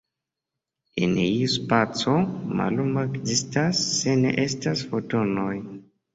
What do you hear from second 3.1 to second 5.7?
ekzistas se ne estas Fotonoj.